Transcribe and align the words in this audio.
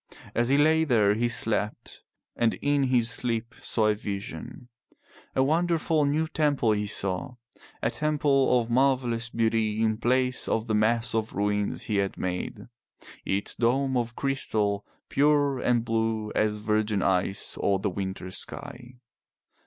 As 0.33 0.49
he 0.49 0.57
lay 0.57 0.83
there 0.83 1.13
he 1.13 1.29
slept 1.29 2.01
and 2.35 2.55
in 2.55 2.85
his 2.85 3.11
sleep 3.11 3.53
saw 3.61 3.85
a 3.89 3.93
vision. 3.93 4.67
A 5.35 5.43
wonderful 5.43 6.05
new 6.05 6.27
temple 6.27 6.71
he 6.71 6.87
saw, 6.87 7.35
a 7.83 7.91
temple 7.91 8.59
of 8.59 8.71
marvellous 8.71 9.29
beauty 9.29 9.79
in 9.79 9.97
place 9.99 10.47
of 10.47 10.65
the 10.65 10.73
mass 10.73 11.13
of 11.13 11.33
ruins 11.35 11.83
he 11.83 11.97
had 11.97 12.17
made, 12.17 12.61
its 13.25 13.53
dome 13.53 13.95
of 13.95 14.15
crystal 14.15 14.83
pure 15.07 15.59
and 15.59 15.85
blue 15.85 16.31
as 16.33 16.57
virgin 16.57 17.03
ice 17.03 17.55
or 17.57 17.77
the 17.77 17.91
winter 17.91 18.31
sky. 18.31 18.95